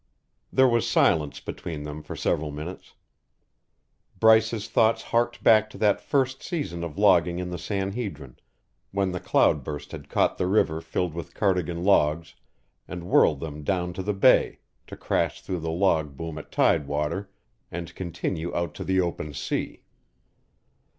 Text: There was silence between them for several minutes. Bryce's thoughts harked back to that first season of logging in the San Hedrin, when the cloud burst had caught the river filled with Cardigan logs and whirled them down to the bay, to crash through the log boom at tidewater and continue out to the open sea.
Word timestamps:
There 0.51 0.67
was 0.67 0.89
silence 0.89 1.39
between 1.39 1.83
them 1.83 2.01
for 2.01 2.15
several 2.15 2.49
minutes. 2.49 2.95
Bryce's 4.19 4.67
thoughts 4.67 5.03
harked 5.03 5.43
back 5.43 5.69
to 5.69 5.77
that 5.77 6.01
first 6.01 6.41
season 6.41 6.83
of 6.83 6.97
logging 6.97 7.37
in 7.37 7.51
the 7.51 7.59
San 7.59 7.91
Hedrin, 7.91 8.37
when 8.89 9.11
the 9.11 9.19
cloud 9.19 9.63
burst 9.63 9.91
had 9.91 10.09
caught 10.09 10.39
the 10.39 10.47
river 10.47 10.81
filled 10.81 11.13
with 11.13 11.35
Cardigan 11.35 11.83
logs 11.83 12.33
and 12.87 13.03
whirled 13.03 13.41
them 13.41 13.63
down 13.63 13.93
to 13.93 14.01
the 14.01 14.11
bay, 14.15 14.57
to 14.87 14.97
crash 14.97 15.41
through 15.43 15.59
the 15.59 15.69
log 15.69 16.17
boom 16.17 16.39
at 16.39 16.51
tidewater 16.51 17.29
and 17.69 17.93
continue 17.93 18.51
out 18.55 18.73
to 18.73 18.83
the 18.83 18.99
open 18.99 19.35
sea. 19.35 19.83